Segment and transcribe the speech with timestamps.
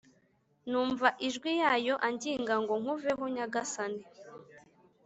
[0.69, 4.03] Numva ajwi yayo anginga ngo nkuveho nyagasani